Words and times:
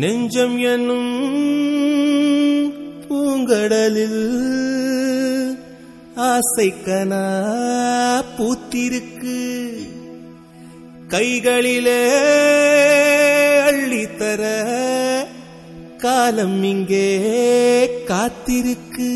நெஞ்சம் 0.00 0.58
என்னும் 0.58 1.10
பூங்கடலில் 3.08 4.22
ஆசைக்கனா 6.16 7.26
பூத்திருக்கு. 8.36 9.38
கைகளிலே 11.08 12.00
அள்ளித்தர 13.70 14.42
காலம் 15.98 16.62
இங்கே 16.62 17.08
காத்திருக்கு. 18.06 19.12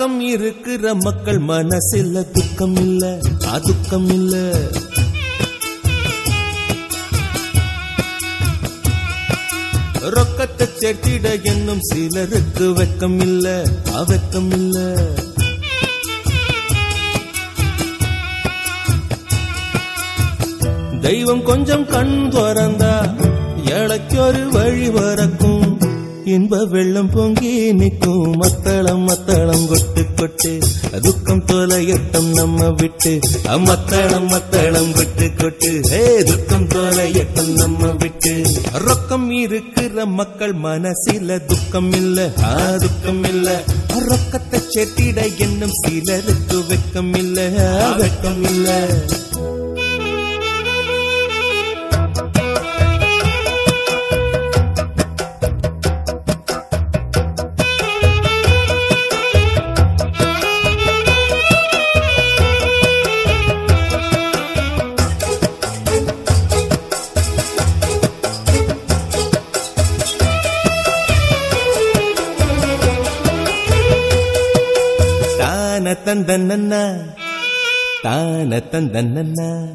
பக்கம் 0.00 0.20
இருக்கிற 0.26 0.92
மக்கள் 0.96 1.38
மனசில் 1.48 2.14
துக்கம் 2.32 2.76
இல்ல 2.76 3.04
அதுக்கம் 3.50 4.08
இல்ல. 4.10 4.34
ரொக்கத்தை 10.10 10.66
செட்டிட 10.74 11.26
என்னும் 11.44 11.82
சிலருக்கு 11.82 12.66
வெக்கம் 12.72 13.18
இல்ல 13.20 13.46
அவக்கம் 13.94 14.50
இல்ல. 14.52 14.76
தெய்வம் 21.02 21.42
கொஞ்சம் 21.42 21.86
கண் 21.86 22.16
துறந்தா 22.30 22.94
ஏழைக்கு 23.74 24.18
ஒரு 24.20 24.42
வழி 24.50 24.88
வரக்கும் 24.90 25.59
இன்ப 26.24 26.64
வெள்ளம் 26.64 27.10
பொங்கி 27.10 27.72
நிற்கும். 27.72 28.32
மத்தளம் 28.32 29.00
மத்தளம் 29.00 29.68
கொட்டு 29.68 30.04
கொட்டு. 30.16 30.58
துக்கம் 31.02 31.44
தோலையட்டம் 31.44 32.34
நம்ம 32.34 32.70
விட்டு. 32.70 33.18
அம்மத்தளம் 33.44 34.26
மத்தளம் 34.26 34.92
கொட்டு 34.92 35.30
கொட்டு. 35.34 35.80
ஹே 35.82 36.22
துக்கம் 36.22 36.68
தோலையட்டம் 36.68 37.52
நம்ம 37.52 37.86
விட்டு. 37.98 38.42
ரொக்கம் 38.72 39.30
இருக்கிற 39.30 40.06
மக்கள் 40.06 40.54
மனசில 40.54 41.44
துக்கம் 41.46 41.92
இல்ல. 41.92 42.32
ஆ 42.42 42.76
துக்கம் 42.76 43.24
இல்ல. 43.24 43.62
ரொக்கத்தை 43.88 44.66
செட்டிட 44.68 45.26
என்னும் 45.26 45.72
சிலருக்கு 45.72 46.58
வெக்கம் 46.58 47.16
இல்ல. 47.16 47.48
வெக்கம் 47.98 48.50
இல்ல. 48.50 48.86
தான 75.80 75.94
தந்தன்ன 76.04 76.74
தான 78.02 78.62
தந்தன்ன 78.70 79.66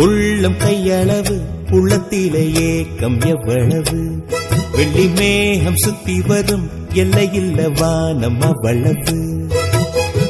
உள்ளம் 0.00 0.58
கையளவு 0.58 1.40
உள்ளத்திலே 1.70 2.52
ஏக்கம் 2.52 3.20
எவ்வளவு? 3.20 4.26
வெள்ளி 4.72 5.08
மேகம் 5.08 5.76
சுத்தி 5.76 6.20
வரும் 6.20 6.70
எல்லையில்ல 6.94 7.80
வானம் 7.80 8.40
அவ்வளவு. 8.40 9.48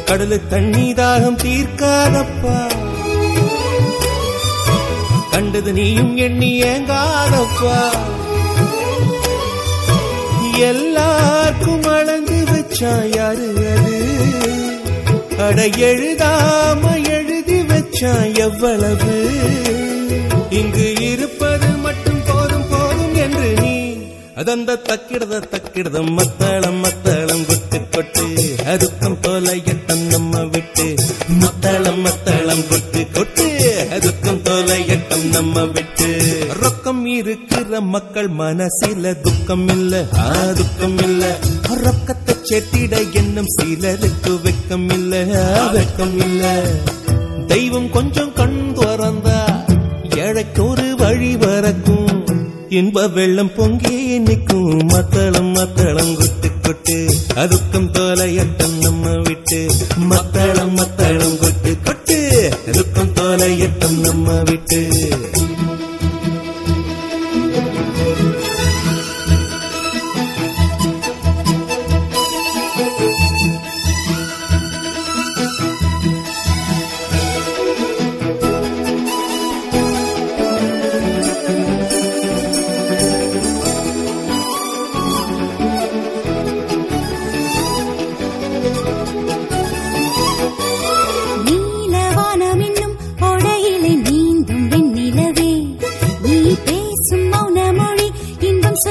கடலு 0.04 0.46
தண்ணி 0.46 0.92
தாகம் 0.92 1.36
தீர்க்காதப்பா. 1.36 2.72
கண்டது 5.30 5.72
நீயும் 5.72 6.16
எண்ணி 6.16 6.62
ஏங்காதப்பா 6.62 7.90
எல்லாருக்கும் 10.58 11.82
அளந்து 11.82 12.44
வச்சா 12.44 13.16
யாரு 13.16 13.48
அது? 13.48 13.98
அட 15.46 15.66
எழுதாம 15.66 17.08
எழுதி 17.08 17.60
வச்சா 17.60 18.34
எவ்வளவு? 18.34 19.14
இங்கு 20.50 20.94
இருப்பது 21.12 21.68
மட்டும் 21.76 22.20
போதும் 22.26 22.68
போதும் 22.70 23.14
என்று 23.14 23.54
நீ. 23.62 23.74
அதந்த 24.34 24.78
தக்கிடத 24.88 25.42
தக்கிடதம் 25.50 26.12
மத்தளம் 26.12 26.76
மத்தளம் 26.76 27.46
கொட்டு 27.46 27.80
கொட்டு. 27.90 28.26
அதுக்கம் 28.66 29.18
போல 29.20 29.54
எட்டம் 29.64 30.06
நம்ம 30.06 30.44
விட்டு 30.44 30.94
மத்தளம் 31.40 32.00
மத்தளம் 32.00 32.68
கொட்டு 32.68 33.06
கொட்டு. 33.12 33.46
அதுக்கம் 33.90 34.40
போல 34.44 34.78
எட்டம் 34.78 35.26
நம்ம 35.26 35.64
விட்டு. 35.64 36.08
ரொக்கம் 36.62 37.04
இருக்கிற 37.04 37.80
மக்கள் 37.80 38.30
மனசில 38.38 39.20
துக்கம் 39.20 39.68
இல்ல 39.68 40.06
ஆ 40.18 40.32
துக்கம் 40.52 40.98
இல்ல. 40.98 41.38
ரொக்கத்தை 41.84 42.29
செட்டிட 42.42 43.02
என்னும் 43.12 43.46
சிலருக்கு 43.46 44.30
வெக்கம் 44.30 44.92
இல்ல 44.92 45.24
வெக்கம் 45.72 46.16
இல்ல. 46.16 46.70
தெய்வம் 47.46 47.90
கொஞ்சம் 47.90 48.32
கண் 48.32 48.72
துறந்தா 48.74 49.40
ஏழைக்கு 50.16 50.66
ஒரு 50.66 50.96
வழி 50.96 51.34
வரக்கும். 51.34 52.30
இன்ப 52.68 53.08
வெள்ளம் 53.08 53.54
பொங்கி 53.54 54.18
நிற்கும் 54.18 54.86
மத்தளம் 54.86 55.52
மத்தளம் 55.52 56.16
கொட்டு 56.16 56.50
கொட்டு. 56.62 57.14
அதுக்கம் 57.34 57.92
தோலையட்டம் 57.92 58.78
நம்ம 58.80 59.10
விட்டு 59.10 59.66
மத்தளம் 59.96 60.74
மத்தளம் 60.74 61.38
கொட்டு 61.38 61.76
கொட்டு. 61.84 62.50
அதுக்கம் 62.66 63.14
தோலையட்டம் 63.14 63.98
நம்ம 63.98 64.42
விட்டு. 64.44 64.88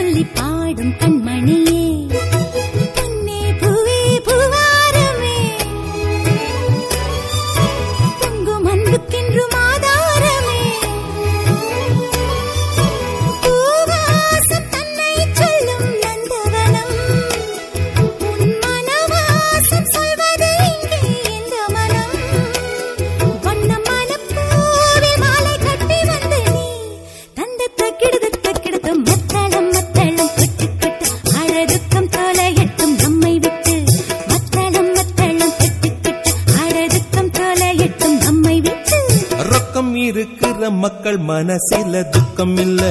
இன்பம் 0.10 0.18
சொல்லி 0.18 0.26
பாடும் 0.34 0.94
கண்மணியே. 1.00 1.82
மனசில 41.40 42.00
துக்கம் 42.10 42.56
இல்ல 42.58 42.82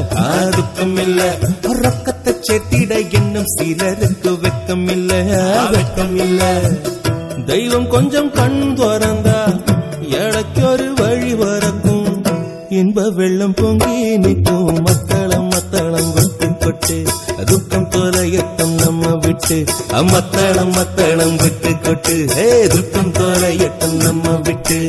துக்கம் 0.50 0.94
இல்ல 0.96 1.22
ரொக்கத்தை 1.82 2.32
செட்டிட 2.40 2.92
என்னும் 3.10 3.48
சிலருக்கு 3.54 4.30
வெக்கம் 4.42 4.86
இல்ல 4.90 5.12
வெக்கம் 5.70 6.14
இல்ல 6.16 6.42
தெய்வம் 7.46 7.88
கொஞ்சம் 7.88 8.30
கண் 8.30 8.72
துறந்தா 8.76 9.36
எனக்கு 10.20 10.62
ஒரு 10.68 10.88
வழி 10.94 11.34
வரக்கும் 11.34 12.06
இன்ப 12.70 13.08
வெள்ளம் 13.10 13.54
பொங்கி 13.54 14.16
நிற்கும் 14.16 14.82
மத்தளம் 14.82 15.48
மத்தளம் 15.48 16.10
கொட்டு 16.14 16.48
கொட்டு. 16.56 16.98
துக்கம் 17.46 17.88
தொலையட்டம் 17.88 18.74
நம்ம 18.74 19.14
விட்டு 19.16 19.58
அம்மத்தளம் 19.92 20.72
மத்தளம் 20.72 21.36
விட்டு 21.36 21.72
கொட்டு. 21.78 22.16
ஹே 22.34 22.66
துக்கம் 22.66 23.12
தொலையட்டம் 23.12 23.96
நம்ம 23.96 24.36
விட்டு. 24.36 24.80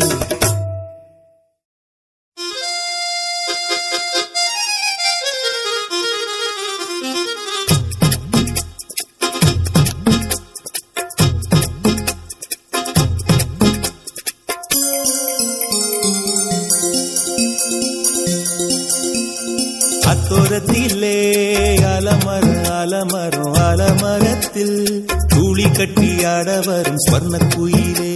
விளையாட 26.39 26.67
வரும் 26.67 26.99
ஸ்வர்ண 27.03 27.37
குயிலே 27.53 28.11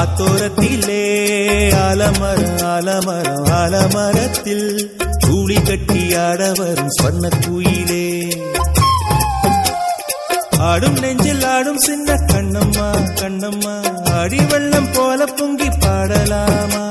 அத்தோரத்திலே 0.00 1.04
அலமரம் 1.82 2.58
அலமரம் 2.72 3.46
அலமரத்தில் 3.52 4.68
கூலி 5.26 5.58
கட்டி 5.60 6.02
ஆட 6.16 6.50
வரும் 6.52 6.92
ஸ்வர்ண 6.98 7.28
குயிலே 7.38 8.04
ஆடும் 10.62 10.98
நெஞ்சில் 11.00 11.46
ஆடும் 11.46 11.80
சின்ன 11.80 12.18
கண்ணம்மா 12.32 12.88
கண்ணம்மா 13.20 13.76
அடி 14.14 14.42
வெள்ளம் 14.52 14.92
போல 14.92 15.24
பொங்கி 15.38 15.70
பாடலாமா? 15.78 16.84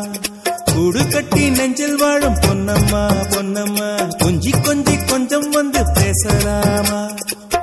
கூடு 0.73 1.03
கட்டி 1.07 1.43
நெஞ்சில் 1.49 1.99
வாழும் 2.01 2.39
பொன்னம்மா 2.41 3.03
பொன்னம்மா 3.33 3.89
கொஞ்சி 4.23 4.53
கொஞ்சி 4.67 4.95
கொஞ்சம் 5.05 5.49
வந்து 5.49 5.83
பேசலாமா? 5.95 6.99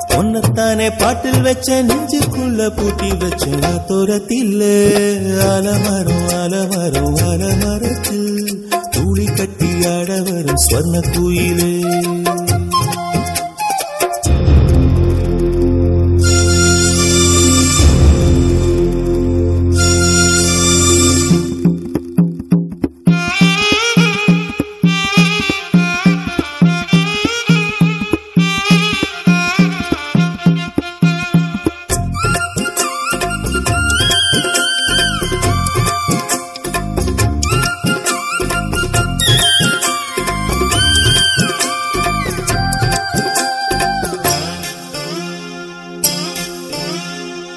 பொன்னத்தானே 0.09 0.99
பாட்டில் 0.99 1.43
வச்ச 1.43 1.83
நெஞ்சுக்குள்ள 1.83 2.69
பூட்டி 2.77 3.09
வச்ச 3.15 3.47
தோரத்தில். 3.89 4.61
அலமரம் 5.41 6.27
அலமரம் 6.43 7.19
அலமரத்தில் 7.33 8.33
தூளி 8.97 9.37
கட்டி 9.37 9.71
ஆட 9.87 10.23
வரும் 10.23 10.63
ஸ்வர்ண 10.69 11.01
குயிலே. 11.13 11.73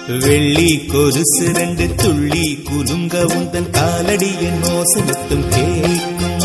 வெள்ளி 0.07 0.86
கொலுசு 0.86 1.53
ரெண்டு 1.53 1.95
துள்ளி 1.95 2.62
குலுங்க 2.63 3.18
உந்தன் 3.25 3.69
காலடியின் 3.71 4.62
மோசனத்தும் 4.62 5.45
கேட்கும் 5.50 6.39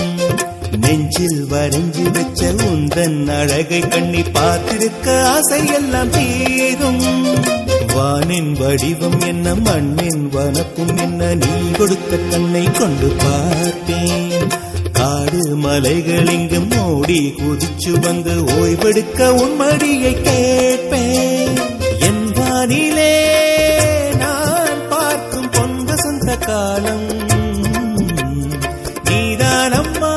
நெஞ்சில் 0.80 1.46
வரைஞ்சு 1.52 2.04
வச்ச 2.10 2.52
உந்தன் 2.52 3.28
அழகை 3.28 3.88
கண்ணி 3.88 4.22
பார்த்திருக்க 4.22 5.06
ஆசையெல்லாம் 5.34 6.10
தீரும். 6.10 7.04
வானின் 7.94 8.52
வடிவம் 8.52 9.20
என்ன 9.20 9.54
மண்ணின் 9.54 10.28
வனப்பும் 10.28 10.96
என்ன 10.96 11.34
நீ 11.34 11.70
கொடுத்த 11.78 12.16
கண்ணை 12.16 12.64
கொண்டு 12.72 13.06
பார்த்தேன். 13.06 14.50
காடு 14.92 15.56
மலைகள் 15.56 16.28
இங்கு 16.28 16.60
ஓடி 16.84 17.34
குதிச்சு 17.38 18.00
வந்து 18.00 18.44
ஓய்வெடுக்க 18.44 19.28
உன் 19.28 19.60
மடியை 19.60 20.22
கேட்பேன். 20.22 21.35
காலம். 26.46 27.08
நீதானம்மா 29.04 30.16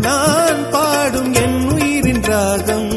நான் 0.00 0.70
பாடும் 0.70 1.32
என் 1.32 1.70
உயிரின் 1.70 2.22
ராகம். 2.22 2.90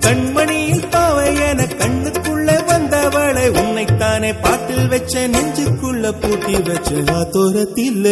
கண்மணியில் 0.00 0.88
பாவை 0.90 1.36
என 1.40 1.64
கண்ணுக்குள்ள 1.64 2.48
வந்தவளை 2.68 3.48
உன்னைத்தானே 3.48 4.34
பாட்டில் 4.34 4.88
வச்ச 4.88 5.28
நெஞ்சுக்குள்ள 5.28 6.12
பூட்டி 6.20 6.56
வச்ச 6.60 6.94
ஆத்தோரத்தில் 6.94 8.08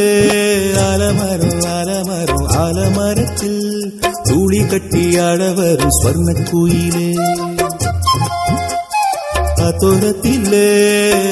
ஆலமரம் 0.79 1.61
ஆலமரம் 1.61 2.47
ஆலமரத்தில் 2.49 4.00
தூளி 4.25 4.70
கட்டி 4.70 5.19
ஆட 5.19 5.53
ஸ்வர்ண 5.88 6.50
குயிலே. 6.50 7.09
ஆத்தோரத்தில் 9.64 10.50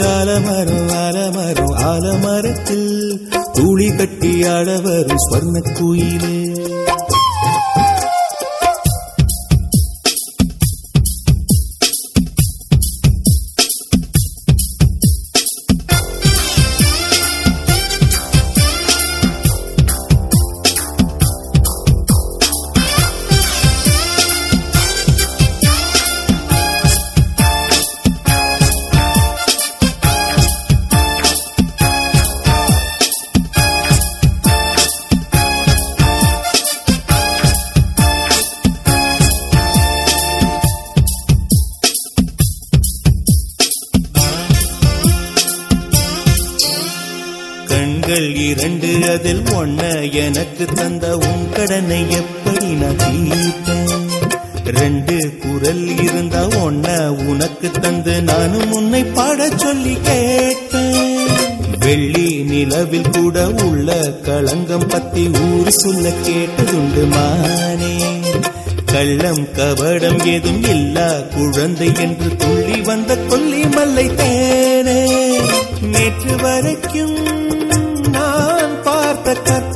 ஆலமரம் 0.06 0.88
ஆலமரம் 0.88 1.75
அலமரத்தில் 1.93 2.93
தூளி 3.52 3.96
கட்டி 3.96 4.44
ஆட 4.46 4.69
ஸ்வர்ண 5.25 5.61
குயிலே. 5.79 6.51
எனக்கு 50.62 50.83
தந்த 50.83 51.16
உன் 51.16 51.52
கடனை 51.52 52.11
எப்படி 52.11 52.66
நான் 52.66 52.97
தீர்ப்பேன்? 52.97 54.02
ரெண்டு 54.64 55.16
குரல் 55.38 56.02
இருந்தா 56.02 56.42
ஒன்ன 56.49 57.07
உனக்கு 57.07 57.71
தந்து 57.71 58.23
நானும் 58.23 58.73
உன்னை 58.73 59.04
பாட 59.04 59.49
சொல்லி 59.57 59.95
கேட்பேன். 60.02 61.33
வெள்ளி 61.78 62.42
நிலவில் 62.42 63.11
கூட 63.11 63.47
உள்ள 63.49 63.97
களங்கம் 64.23 64.87
பத்தி 64.87 65.31
ஊர் 65.47 65.71
சொல்ல 65.71 66.12
கேட்டதுண்டு 66.28 67.04
மானே. 67.09 67.95
கள்ளம் 68.85 69.45
கபடம் 69.57 70.26
ஏதும் 70.26 70.62
இல்லா 70.62 71.11
குழந்தை 71.35 71.90
என்று 71.97 72.37
துள்ளி 72.37 72.81
வந்த 72.81 73.19
கொல்லி 73.19 73.64
மல்லை 73.66 74.09
தேனே. 74.09 75.00
நேற்று 75.83 76.37
வரைக்கும் 76.37 77.19
நான் 78.11 78.83
பார்த்த 78.83 79.33
கற்பனைகள் 79.33 79.72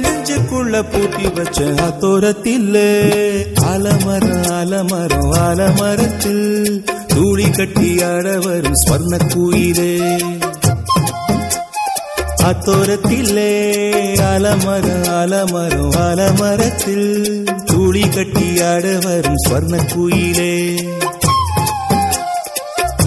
நெஞ்சுக்குள்ள 0.00 0.82
பூட்டி 0.90 1.26
வச்ச 1.36 1.58
அத்தோரத்தில் 1.84 2.68
ஆலமரம் 3.70 4.46
ஆலமரம் 4.52 5.30
ஆலமரத்தில் 5.42 6.46
தூளி 7.14 7.48
கட்டி 7.58 7.90
ஆட 8.08 8.28
வரும் 8.44 8.78
ஸ்வர்ண 8.82 9.16
குயிலே 9.32 9.92
அத்தோரத்திலே 12.44 13.50
அலமரம் 14.28 15.08
அலமரம் 15.14 15.96
அலமரத்தில் 16.04 17.10
தூளி 17.70 18.04
கட்டி 18.16 18.48
ஆட 18.70 18.86
வரும் 19.04 19.40
ஸ்வர்ண 19.44 19.76
குயிலே 19.92 20.54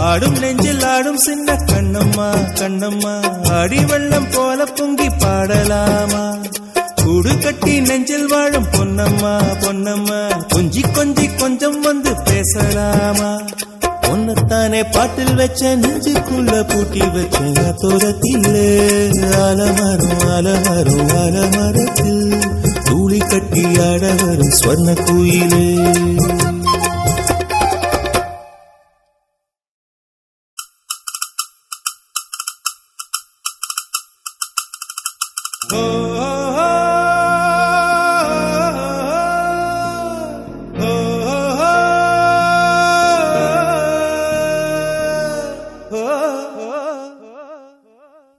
ஆடும் 0.03 0.37
நெஞ்சில் 0.39 0.83
ஆடும் 0.85 1.19
சின்ன 1.25 1.55
கண்ணம்மா 1.67 2.29
கண்ணம்மா 2.59 3.13
அடிவெள்ளம் 3.59 4.31
போல 4.33 4.65
பொங்கி 4.77 5.09
பாடலாமா? 5.21 6.23
கூடு 7.03 7.37
கட்டி 7.37 7.81
நெஞ்சில் 7.81 8.27
வாழும் 8.27 8.65
பொன்னம்மா 8.71 9.41
பொன்னம்மா. 9.59 10.29
கொஞ்சி 10.55 10.81
கொஞ்சி 10.93 11.35
கொஞ்சம் 11.37 11.81
வந்து 11.81 12.15
பேசலாமா? 12.23 13.41
பொன்னத்தானே 14.01 14.85
பாட்டில் 14.91 15.35
வச்ச 15.35 15.75
நெஞ்சுக்குள்ள 15.75 16.73
பூட்டி 16.73 16.99
வச்ச 16.99 17.39
தோரத்தில் 17.77 19.33
ஆலமரம் 19.33 20.27
ஆலமரம் 20.27 21.07
ஆலமரத்தில். 21.07 22.41
தூளி 22.89 23.29
கட்டி 23.29 23.63
ஆட 23.63 24.13
வரும் 24.13 24.53
ஸ்வர்ண 24.61 25.05
கோயிலே. 25.05 25.75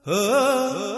呃 0.05 0.94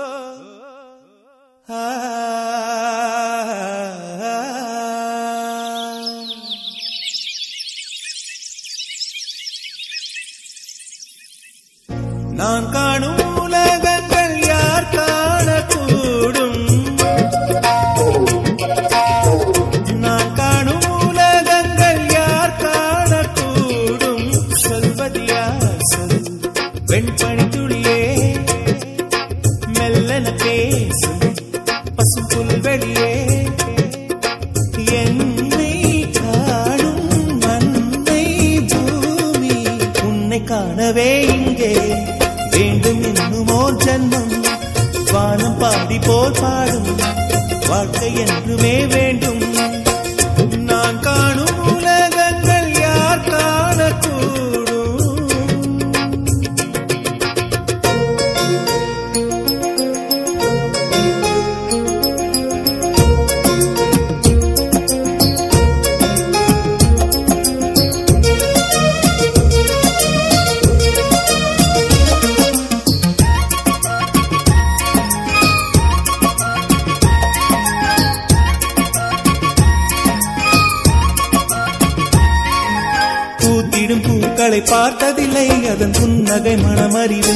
அதன் 85.87 86.01
புன்னகை 86.01 86.55
மனமறிவு. 86.55 87.35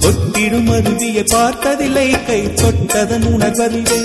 ஒத்திடும் 0.00 0.70
அருவியை 0.72 1.26
பார்த்ததில்லை 1.30 2.24
கை 2.24 2.40
தொட்டதன் 2.46 3.24
உணர்வறிவு. 3.24 3.98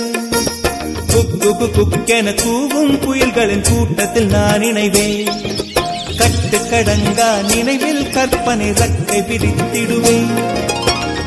குக்கு 1.06 1.70
குக்கென 1.74 2.34
கூவும் 2.34 2.98
புயல்களின் 3.00 3.64
கூட்டத்தில் 3.68 4.26
நான் 4.26 4.60
இணைவேன். 4.60 5.30
கட்டு 6.16 6.58
கடங்கா 6.58 7.54
நினைவில் 7.54 8.10
கற்பனை 8.10 8.70
ரக்கை 8.70 9.20
பிடித்திடுவேன் 9.22 10.42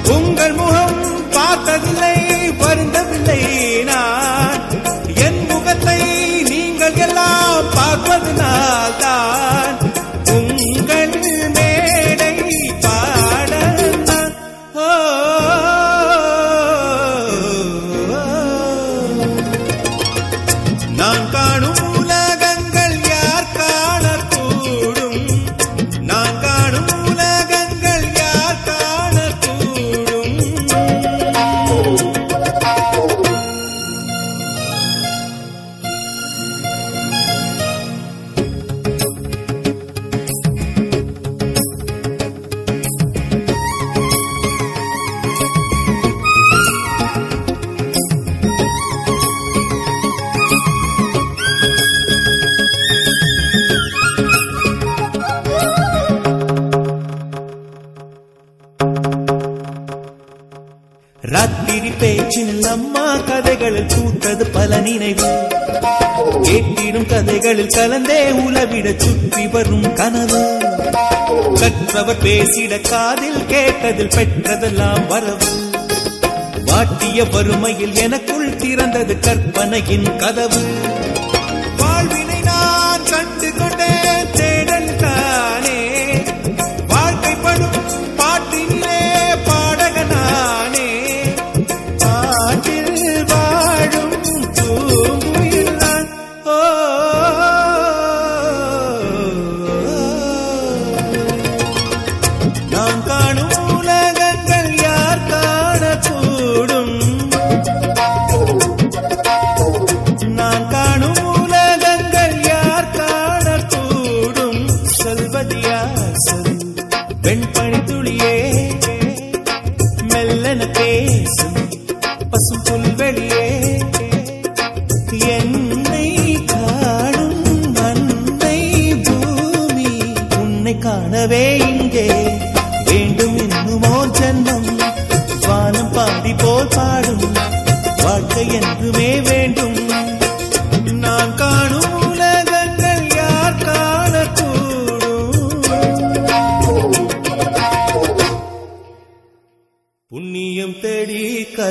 உங்கள் 0.09 0.53
முகம் 0.53 1.29
பார்த்ததில்லை 1.29 2.49
வருந்தவில்லை. 2.49 3.68
கேட்டிடும் 66.59 67.05
கதைகளில் 67.05 67.67
கலந்தே 67.67 68.31
உலவிட 68.31 68.93
சுற்றி 68.97 69.47
வரும் 69.47 69.93
கனவு. 69.93 70.41
கற்றவர் 71.59 72.23
பேசிட 72.23 72.89
காதில் 72.89 73.45
கேட்டதில் 73.47 74.11
பெற்றதெல்லாம் 74.17 75.07
வரவு. 75.07 75.47
வாட்டிய 76.65 77.31
வறுமையில் 77.31 77.95
எனக்குள் 77.95 78.55
திறந்தது 78.55 79.19
கற்பனையின் 79.19 80.15
கதவு. 80.15 80.61
வாழ்வினை 81.77 82.41
நான் 82.41 83.03
கண்டு 83.03 83.53
கொண்டேன் 83.53 84.31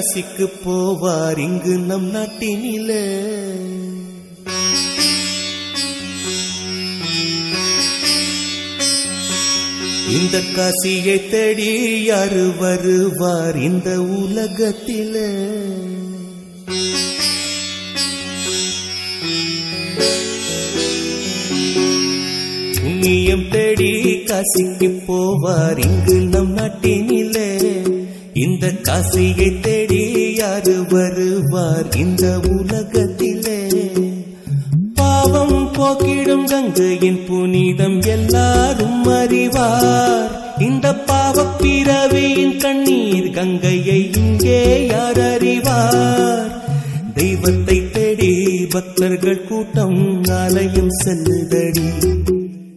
காசிக்கு 0.09 0.47
போவார் 0.65 1.39
இங்கு 1.39 1.79
நம் 1.79 2.15
நாட்டினில. 2.15 2.91
இந்த 10.11 10.41
காசியை 10.57 11.31
தேடி 11.31 12.03
யாரு 12.05 12.53
வருவார் 12.59 13.59
இந்த 13.59 13.91
உலகத்தில? 13.97 15.17
புண்ணியம் 22.83 23.49
தேடி 23.51 23.93
காசிக்கு 24.25 24.91
போவார் 25.09 25.85
இங்கு 25.87 26.21
நம் 26.21 26.57
நாட்டினிலே. 26.57 27.47
இந்த 28.39 28.73
காசியை 28.83 29.61
தேடி 29.61 30.35
யாரு 30.35 30.85
வருவார் 30.89 31.97
இந்த 31.97 32.41
உலகத்திலே? 32.49 33.69
பாவம் 34.95 35.73
போக்கிடும் 35.73 36.45
கங்கையின் 36.45 37.25
புனிதம் 37.27 38.01
எல்லாரும் 38.01 39.05
அறிவார். 39.05 40.57
இந்த 40.59 40.95
பாவ 40.95 41.45
பிறவியின் 41.45 42.57
கண்ணீர் 42.57 43.31
கங்கையை 43.31 44.11
இங்கே 44.17 44.87
யார் 44.87 45.21
அறிவார்? 45.21 46.63
தெய்வத்தை 47.15 47.91
தேடி 47.91 48.67
பக்தர்கள் 48.69 49.45
கூட்டம் 49.45 50.23
அலையும் 50.23 50.91
செல்லுதடி. 51.05 51.89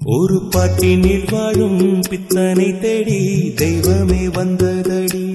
ஒரு 0.05 0.41
பாட்டினில் 0.55 1.31
வாழும் 1.31 2.01
பித்தனை 2.09 2.79
தேடி 2.79 3.51
தெய்வமே 3.55 4.27
வந்ததடி. 4.27 5.30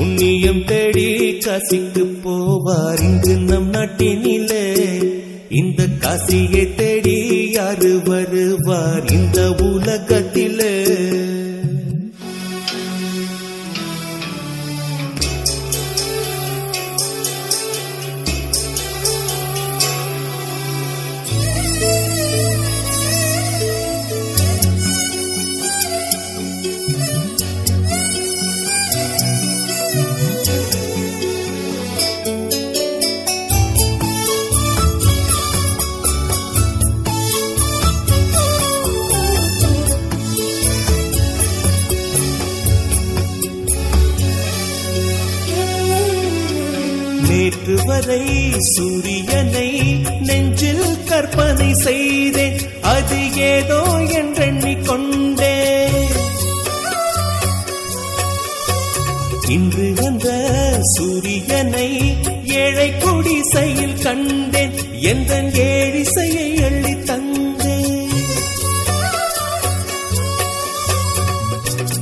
புண்ணியம் 0.00 0.64
தேடி 0.64 1.32
காசிக்கு 1.32 2.04
போவார். 2.24 3.00
இங்கு 3.02 3.36
நம் 3.36 3.72
நாட்டினிலே 3.72 4.64
இந்த 5.48 5.86
காசியை 6.00 6.74
தேடி 6.74 7.50
யாரு 7.50 8.00
வருவார்? 8.04 9.06
இந்த 9.06 9.52
உலகத்திலே 9.52 10.86
அது 53.10 53.34
ஏதோ 53.34 53.78
என்றெண்ணிக்கொண்டே. 54.08 55.54
இன்று 59.48 59.92
வந்த 59.94 60.26
சூரியனை 60.82 61.88
ஏழை 62.44 62.92
குடிசையில் 62.96 64.02
கண்டேன். 64.02 64.74
எந்த 65.02 65.40
ஏழிசையை 65.64 66.46
எள்ளி 66.60 66.94
தந்தேன். 66.94 68.14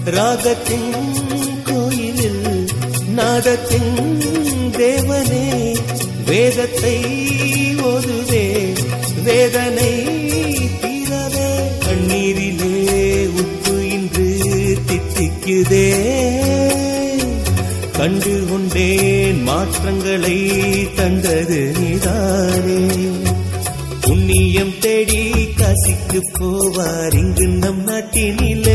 ராகத்தின் 0.05 0.93
கோயிலில் 1.65 2.45
நாதத்தின் 3.09 3.93
தேவனே 4.79 5.47
வேதத்தை 6.25 6.97
ஓதுவே 7.83 8.75
வேதனை 9.23 9.98
தித்திக்குதே 15.59 15.87
கண்டு 17.93 18.33
கொண்டேன் 18.51 19.43
மாற்றங்களை 19.43 20.37
தந்தது 20.95 21.61
நீதானே. 21.81 22.81
புண்ணியம் 24.01 24.75
தேடி 24.81 25.23
காசிக்கு 25.57 26.21
போவார் 26.39 27.15
இங்கு 27.15 27.47
நம் 27.49 27.83
நாட்டினில். 27.89 28.68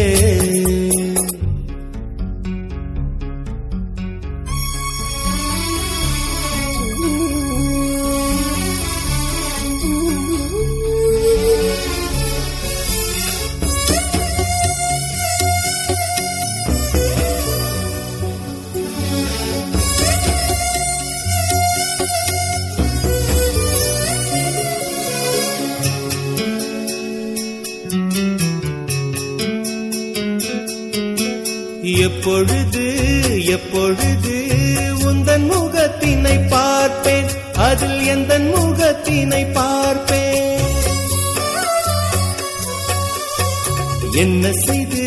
என்ன 44.15 44.52
செய்து 44.52 45.04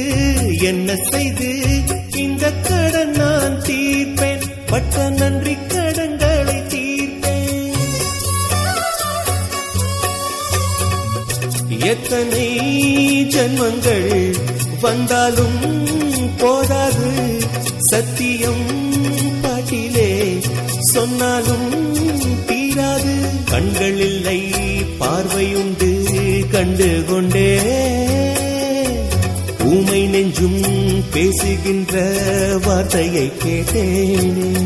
என்ன 0.61 0.97
செய்து? 1.11 1.59
இந்த 2.17 2.53
கடன் 2.53 3.11
நான் 3.11 3.63
தீர்ப்பேன். 3.63 4.43
பட்ட 4.67 5.11
நன்றி 5.11 5.57
கடன்களை 5.69 6.55
தீர்ப்பேன். 6.55 7.73
எத்தனை 11.81 12.59
ஜன்மங்கள் 13.29 14.35
வந்தாலும் 14.81 15.89
போதாது. 16.39 17.39
சத்தியம் 17.77 18.67
பாட்டிலே 19.43 20.39
சொன்னாலும் 20.79 21.95
தீராது. 22.47 23.15
கண்கள் 23.45 23.99
இல்லை 23.99 24.53
பார்வையுண்டு 25.01 26.05
கண்டு 26.51 27.05
கொண்டே 27.09 28.06
நெஞ்சும் 30.17 30.63
பேசுகின்ற 31.13 32.13
வார்த்தையை 32.65 33.33
கேட்டேனே. 33.45 34.57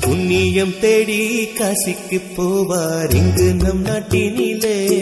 புண்ணியம் 0.00 0.74
தேடி 0.80 1.48
காசிக்கு 1.58 2.20
போவார் 2.36 3.14
இங்கு 3.14 3.54
நம் 3.54 3.84
நாட்டினிலே. 3.84 5.00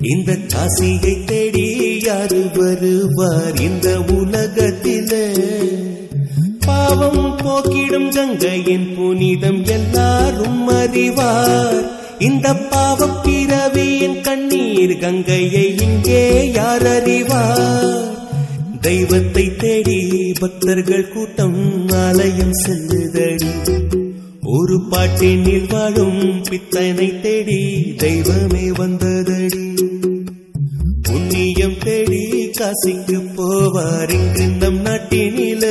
இந்த 0.00 0.32
காசியை 0.32 1.24
தேடி 1.24 1.98
யாரு 2.02 2.50
வருவார் 2.54 3.60
இந்த 3.60 4.00
உலகத்திலே. 4.00 5.32
பாவம் 6.66 7.36
போக்கிடும் 7.36 8.14
கங்கையின் 8.14 8.94
புனிதம் 8.96 9.64
எல்லாரும் 9.64 10.66
அறிவார். 10.66 11.90
இந்த 12.18 12.54
பாவம் 12.54 13.22
பிறவியின் 13.22 14.20
கண்ணீர் 14.20 14.98
கங்கையை 14.98 15.74
இங்கே 15.78 16.50
யார் 16.54 16.86
அறிவார்? 16.86 18.15
தெய்வத்தை 18.80 19.56
தேடி 19.56 20.32
பக்தர்கள் 20.40 21.08
கூட்டம் 21.08 21.88
ஆலயம் 21.88 22.52
செல்லுதடி. 22.66 23.50
ஒரு 24.42 24.80
பாட்டினில் 24.90 25.72
வாழும் 25.72 26.42
பித்தனை 26.50 27.20
தேடி 27.20 27.94
தெய்வமே 27.96 28.70
வந்ததடி. 28.70 29.74
புண்ணியம் 31.02 31.78
தேடி 31.84 32.50
காசிக்கு 32.58 33.22
போவார் 33.36 34.10
இங்கு 34.10 34.46
நம் 34.46 34.84
நாட்டினில. 34.84 35.64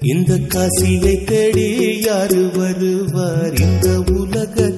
இந்த 0.00 0.34
காசியை 0.34 1.24
தேடி 1.24 2.00
யாரு 2.00 2.50
வருவார்? 2.54 3.54
இந்த 3.54 4.02
உலகத்திலே 4.12 4.71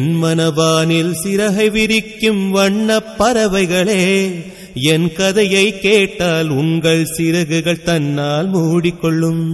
என் 0.00 0.24
மனவானில் 0.24 1.12
சிறகை 1.12 1.70
விரிக்கும் 1.70 2.50
வண்ணப் 2.50 3.22
பறவைகளே 3.22 4.32
என் 4.74 5.12
கதையை 5.12 5.80
கேட்டால் 5.80 6.48
உங்கள் 6.48 7.04
சிறகுகள் 7.04 7.82
தன்னால் 7.82 8.54
மூடிக்கொள்ளும். 8.54 9.46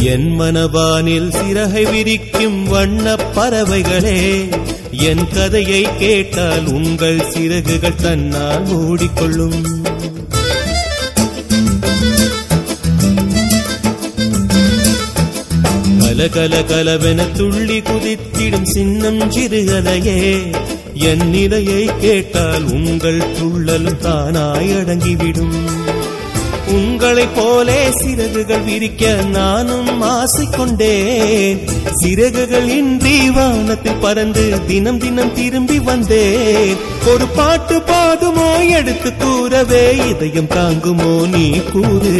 என் 0.00 0.40
மனவானில் 0.40 1.36
சிறகை 1.36 1.84
விரிக்கும் 1.84 2.64
வண்ணப் 2.64 3.38
பறவைகளே 3.38 4.50
என் 4.90 5.28
கதையை 5.34 5.88
கேட்டால் 5.98 6.66
உங்கள் 6.66 7.20
சிறகுகள் 7.30 8.02
தன்னால் 8.02 8.64
மூடிக்கொள்ளும். 8.64 9.85
கல 16.16 16.26
கல 16.28 16.54
கலவென 16.62 17.20
துள்ளி 17.32 17.80
குதித்திடும் 17.80 18.64
சின்னம் 18.64 19.20
சிறுகலையே 19.30 20.20
என் 20.94 21.24
நிலையை 21.28 21.90
கேட்டால் 22.00 22.64
உங்கள் 22.64 23.20
துள்ளலும் 23.38 23.98
தானாய் 23.98 24.72
அடங்கிவிடும். 24.76 25.56
உங்களைப் 26.68 27.34
போலே 27.34 27.90
சிறகுகள் 27.90 28.62
விரிக்க 28.62 29.14
நானும் 29.30 30.02
ஆசைக்கொண்டேன் 30.02 31.58
சிறகுகள் 31.92 32.68
இன்றி 32.68 33.30
வானத்தில் 33.30 34.00
பறந்து 34.00 34.60
தினம் 34.66 34.98
தினம் 34.98 35.34
திரும்பி 35.34 35.78
வந்தேன் 35.78 36.76
ஒரு 37.06 37.26
பாட்டு 37.28 37.80
பாடுமோ 37.80 38.76
எடுத்து 38.78 39.16
கூறவே 39.16 39.96
இதயம் 40.08 40.46
தாங்குமோ 40.46 41.26
நீ 41.28 41.60
கூறு. 41.72 42.14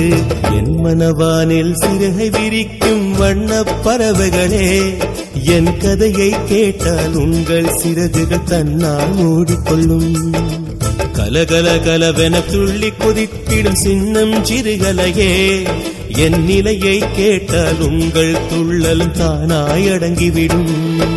என் 0.56 0.74
மனவானில் 0.84 1.74
சிறகை 1.74 2.30
விரிக்கும் 2.30 3.12
வண்ண 3.12 3.62
பறவைகளே 3.84 4.96
என் 5.42 5.78
கதையை 5.78 6.34
கேட்டால் 6.48 7.14
உங்கள் 7.14 7.78
சிறகுகள் 7.78 8.44
தன்னால் 8.44 9.14
மூடிக்கொள்ளும். 9.14 10.12
கலகல 11.16 11.76
கலவென 11.76 12.44
துள்ளி 12.50 12.90
குதித்திடும் 12.90 13.72
சின்னம் 13.72 14.32
சிறுகலையே. 14.32 15.66
என் 16.08 16.44
நிலையை 16.44 17.02
கேட்டால் 17.12 17.80
உங்கள் 17.80 18.36
துள்ளலும் 18.50 19.10
தானாய் 19.10 19.90
அடங்கிவிடும். 19.90 21.15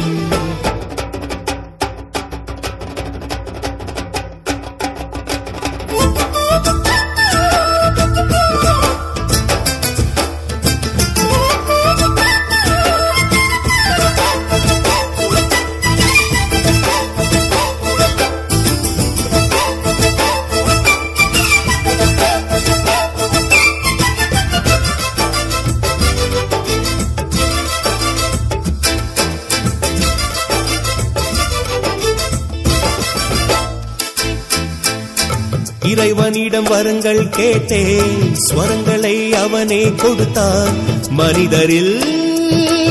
வரங்கள் 36.79 37.29
கேட்டேன். 37.29 38.33
ஸ்வரங்களை 38.33 39.31
அவனே 39.31 39.91
கொடுத்தான். 39.91 40.77
மனிதரில் 41.09 42.01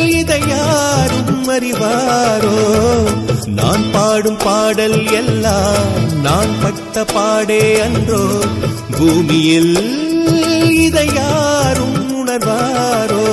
இதை 0.08 0.40
யாரும் 0.48 1.48
அறிவாரோ? 1.48 2.58
நான் 3.46 3.90
பாடும் 3.92 4.36
பாடல் 4.36 5.12
எல்லாம் 5.12 6.20
நான் 6.22 6.54
பட்ட 6.62 7.04
பாடே 7.04 7.80
அன்றோ? 7.80 8.26
பூமியில் 8.98 10.00
இதை 10.70 11.08
யாரும் 11.14 12.26
உணர்வாரோ? 12.26 13.26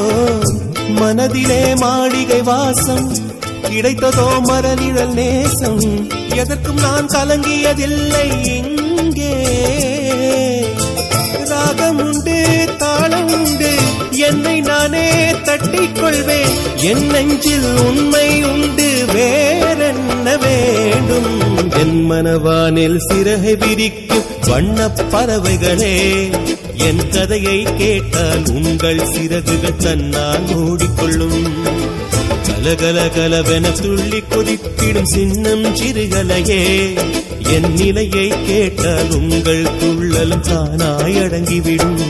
மனதிலே 0.87 1.75
மாளிகை 1.75 2.41
வாசம் 2.41 3.15
கிடைத்ததோ 3.69 4.41
மரலிழல் 4.41 5.13
நேசம். 5.13 6.09
எதற்கும் 6.35 6.77
நான் 6.77 7.05
கலங்கியதில்லை 7.05 8.45
இங்கே. 8.45 9.47
ராகம் 11.45 11.97
உண்டு 11.97 12.69
தாளம் 12.77 13.33
உண்டு 13.33 13.71
என்னை 14.11 14.59
நானே 14.59 15.35
தட்டிக் 15.43 15.95
கொள்வேன். 15.95 16.49
என் 16.75 17.07
நெஞ்சில் 17.07 17.75
உண்மை 17.75 18.43
உண்டு 18.43 19.05
வேறென்ன 19.13 20.37
வேண்டும்? 20.37 21.39
என் 21.71 22.11
மனவானில் 22.11 22.97
சிறகை 22.97 23.55
விரிக்கும் 23.55 24.23
வண்ணப் 24.47 25.01
பறவைகளே 25.11 26.31
என் 26.77 27.09
கதையை 27.09 27.67
கேட்டால் 27.77 28.43
உங்கள் 28.53 29.05
சிறகுகள் 29.05 29.75
தன்னால் 29.75 30.43
மூடிக்கொள்ளும். 30.43 31.73
கலகலகலவென 32.65 33.71
துள்ளி 33.81 34.23
குதித்திடும் 34.29 35.03
சின்னம் 35.03 35.63
சிறுகலையே. 35.63 36.93
என் 37.53 37.73
நிலையை 37.73 38.33
கேட்டால் 38.45 39.11
உங்கள் 39.11 39.63
துள்ளலும் 39.63 40.39
தானாய் 40.39 41.19
அடங்கிவிடும். 41.19 42.03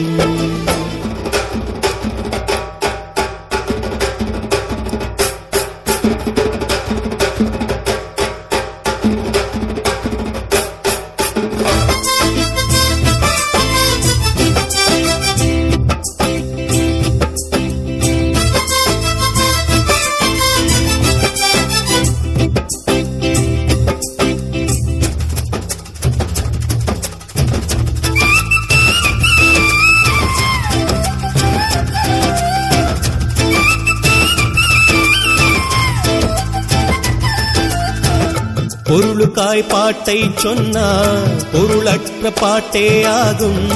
பாடாய் 39.56 39.70
பாட்டை 39.70 40.32
சொன்னார். 40.36 41.52
பொருளற்ற 41.52 42.32
பாட்டே 42.32 43.04
ஆகும். 43.04 43.68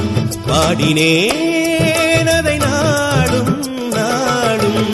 பாடினேன் 0.47 2.27
அதை 2.27 2.57
நாடும் 2.57 3.89
நாடும். 3.89 4.93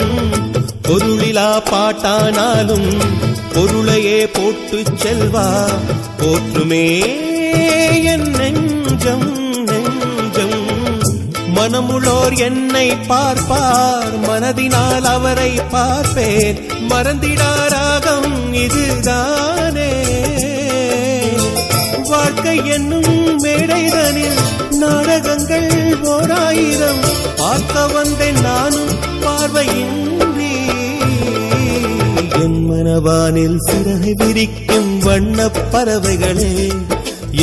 பொருளிலா 0.82 1.60
பாட்டானாலும் 1.70 3.02
பொருளையே 3.52 4.26
போட்டு 4.26 4.82
செல்வா. 5.02 5.64
போற்றுமே 6.18 7.00
என் 8.04 8.30
நெஞ்சம் 8.30 9.38
நெஞ்சம். 9.64 10.66
மனமுள்ளோர் 11.54 12.38
என்னை 12.38 12.96
பார்ப்பார். 12.96 14.20
மனதினால் 14.20 15.02
அவரை 15.02 15.60
பார்ப்பேன். 15.70 16.70
மறந்திடாராகம் 16.88 18.52
இதுதான். 18.52 19.65
வாழ்க்கை 22.36 22.70
என்னும் 22.70 23.38
மேடைதனில் 23.38 24.40
நாடகங்கள் 24.70 25.68
ஓராயிரம். 26.02 27.00
பார்க்க 27.36 27.86
வந்தேன் 27.86 28.40
நானும் 28.40 28.90
பார்வையின்றி. 29.20 30.50
என் 32.42 32.58
மனவானில் 32.70 33.56
சிறகை 33.58 34.12
விரிக்கும் 34.14 34.98
வண்ண 34.98 35.48
பறவைகளே 35.72 36.52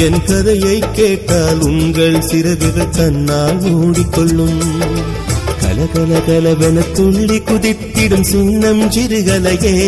என் 0.04 0.22
கதையை 0.26 0.78
கேட்டால் 0.92 1.60
உங்கள் 1.60 2.22
சிறகுகள் 2.22 2.90
தன்னால் 2.90 3.62
மூடிக்கொள்ளும். 3.62 4.62
கலகல 5.62 6.22
கலவென 6.28 6.92
துள்ளி 6.92 7.40
குதித்திடும் 7.40 8.28
சின்னம் 8.34 8.86
சிறுகலையே 8.92 9.80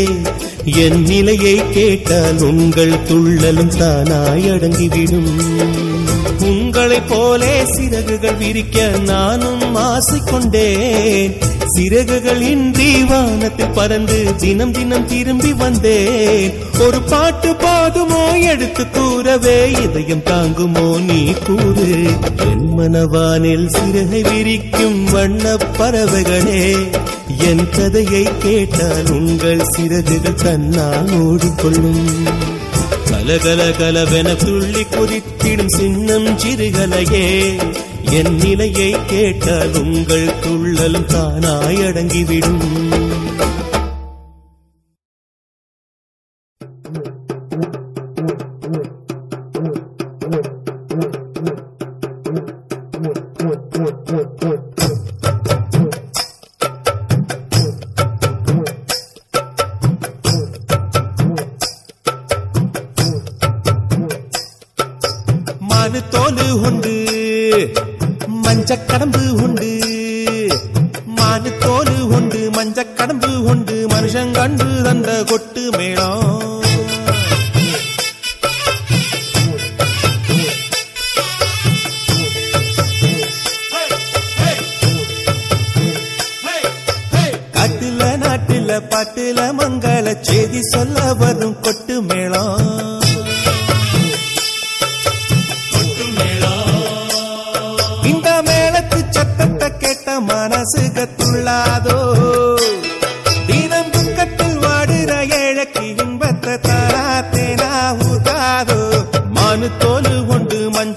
என் 0.65 1.01
நிலையை 1.01 1.69
கேட்டால் 1.69 2.37
உங்கள் 2.37 2.91
துள்ளலும் 2.91 3.77
தானாய் 3.77 4.51
அடங்கிவிடும். 4.51 5.39
உங்களை 6.41 7.01
போலே 7.01 7.65
சிறகுகள் 7.65 8.35
விரிக்க 8.35 8.87
நானும் 8.87 9.75
ஆசை 9.75 10.19
சிறகுகள் 11.65 12.41
இன்றி 12.41 13.03
வானத்தில் 13.03 13.69
பறந்து 13.69 14.35
தினம் 14.37 14.71
தினம் 14.71 15.07
திரும்பி 15.07 15.53
வந்தேன். 15.53 16.53
ஒரு 16.79 17.01
பாட்டு 17.01 17.53
பாடுமோ 17.53 18.41
எடுத்து 18.41 18.89
கூறவே 18.89 19.71
இதயம் 19.71 20.23
தாங்குமோ 20.23 20.99
நீ 20.99 21.33
கூறு. 21.45 22.03
என் 22.37 22.77
மனவானில் 22.77 23.67
சிறகை 23.67 24.21
விரிக்கும் 24.21 25.03
வண்ண 25.03 25.57
பறவைகளே 25.77 26.89
என் 27.27 27.69
கதையை 27.69 28.27
கேட்டால் 28.39 29.05
உங்கள் 29.09 29.63
சிறகுகள் 29.65 30.33
தன்னால் 30.33 31.07
ஓடிக்கொள்ளும். 31.07 32.05
கலகல 33.09 33.63
கலவென 33.63 34.35
துள்ளி 34.35 34.83
குதித்திடும் 34.83 35.67
சின்னம் 35.67 36.25
சிறுகலையே 36.25 37.55
என் 38.01 38.35
நிலையை 38.35 38.95
கேட்டால் 39.07 39.73
உங்கள் 39.73 40.29
துள்ளலும் 40.41 41.05
தானாய் 41.05 41.83
அடங்கிவிடும். 41.83 43.04
உண்டு 72.75 72.83
மஞ்ச 72.85 72.95
கடம்பு 72.97 73.29
உண்டு 73.51 73.75
மனுஷன் 73.91 74.33
கண்டு 74.33 74.65
தந்த 74.85 75.09
கொட்டு 75.29 75.63
மேளம். 75.77 76.63
காட்டுல 87.55 88.03
நாட்டில 88.23 88.71
பாட்டுல 88.91 89.39
மங்கள 89.57 90.13
செய்தி 90.21 90.61
சொல்ல 90.71 90.99
வரும் 91.13 91.57
கொட்டு 91.61 91.84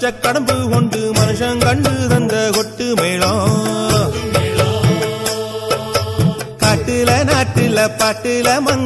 கொண்டு 0.09 0.21
கடம்பு 0.25 0.55
ஒன்று 0.75 0.99
மனுஷன் 1.15 1.59
கண்டு 1.63 1.91
தந்த 2.11 2.35
கொட்டு 2.55 2.85
மேளம். 2.99 3.49
காட்டுல 6.61 7.09
நாட்டுல 7.29 7.79
பாட்டுல 7.99 8.47
மண் 8.65 8.78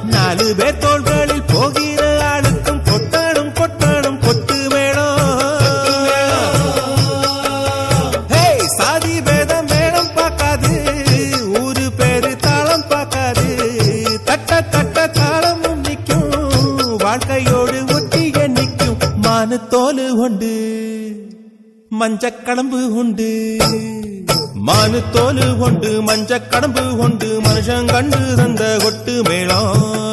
நாலு 0.05 0.55
பேர் 0.55 0.79
தோள்களில் 0.79 1.43
போகிற 1.53 2.03
ஆளுக்கும் 2.33 2.83
கொட்டாடும் 2.89 3.53
கொட்டாடும் 3.53 4.19
கொட்டு 4.19 4.55
மேளம். 4.55 5.25
ஹே 8.29 8.59
சாதி 8.67 9.23
பேதம் 9.23 9.67
மேளம் 9.67 10.15
பார்க்காது. 10.15 10.75
ஊரு 11.61 11.93
பேரு 11.97 12.37
தாளம் 12.37 12.87
பார்க்காது. 12.89 13.49
தட்ட 14.25 14.61
தட்ட 14.61 15.07
தாளமும் 15.07 15.81
நிற்கும். 15.81 16.97
வாழ்க்கையோடு 16.97 17.85
ஒட்டிய 17.89 18.47
நிற்கும். 18.47 18.99
மானு 19.23 19.61
தோலு 19.71 20.09
உண்டு 20.09 20.66
மஞ்சக்கடம்பு 22.01 22.79
உண்டு. 23.01 23.29
மானு 24.67 25.01
தோலு 25.15 25.59
கொண்டு 25.59 25.91
மஞ்சக்கடம்பு 26.03 26.97
கொண்டு 26.99 27.29
மனுஷன் 27.41 27.91
கண்டு 27.93 28.21
தந்த 28.37 28.77
கொட்டு 28.83 29.15
மேளம். 29.29 30.06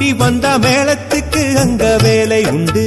கூடி 0.00 0.12
வந்த 0.14 0.46
மேளத்துக்கு 0.58 1.40
அங்க 1.56 1.84
வேலை 2.02 2.38
உண்டு. 2.48 2.84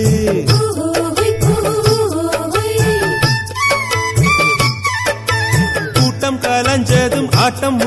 கூட்டம் 5.93 6.39
கலஞ்சதும் 6.41 7.29
ஆட்டம் 7.37 7.77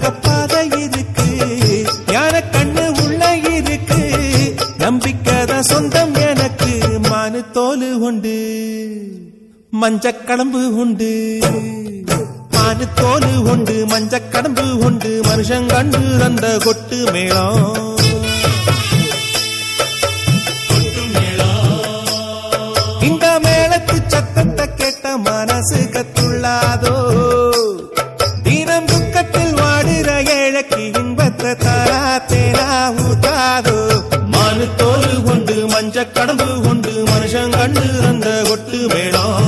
நான் 0.00 0.20
பாதை 0.20 0.66
இருக்கு. 0.66 1.28
யார 2.06 2.42
கண்ணு 2.52 3.04
உள்ள 3.04 3.36
இருக்கு. 3.36 4.00
நம்பிக்கைதான் 4.78 5.62
சொந்தம் 5.62 6.14
எனக்கு. 6.14 6.78
மானு 7.02 7.50
தோல் 7.50 7.98
உண்டு. 7.98 8.36
மஞ்சக்கடம்பு 9.82 10.68
உண்டு. 10.68 11.38
மானு 12.50 12.88
தோல் 12.94 13.36
உண்டு. 13.36 13.86
மஞ்சக்கடம்பு 13.88 14.72
உண்டு. 14.72 15.20
மனுஷன் 15.28 15.66
கண்டு 15.66 15.98
தந்த 16.18 16.58
கொட்டு 16.58 17.04
மேளம். 17.12 18.00
இந்த 23.00 23.40
மேளத்து 23.42 24.02
சத்தத்தை 24.06 24.74
கேட்ட 24.74 25.16
மனசு 25.16 25.76
கத்துள்ளாதோ? 25.76 27.41
ஏழைக்கு 30.64 30.82
இன்பத்தை 31.00 31.50
தராத்தேனா 31.62 32.66
ஊதாதோ 33.04 33.78
மானு 34.32 34.66
தோலு 34.80 35.14
கொண்டு 35.26 35.54
மஞ்ச 35.72 36.04
கடம்பு 36.14 36.46
கொண்டு 36.66 36.92
மனுஷன் 37.08 37.54
கண்டு 37.54 37.84
அந்த 38.08 38.28
கொட்டு 38.48 38.80
மேளம் 38.92 39.40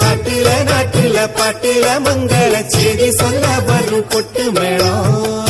காட்டுல 0.00 0.48
நாட்டுல 0.70 1.26
பாட்டுல 1.38 1.86
மங்கள 2.06 2.54
செய்தி 2.74 3.10
சொல்ல 3.20 3.44
வரும் 3.68 4.08
கொட்டு 4.14 4.46
மேளம் 4.56 5.47